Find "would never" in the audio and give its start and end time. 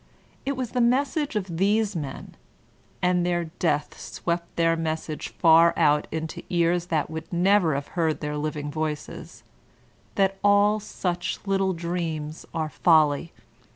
7.11-7.75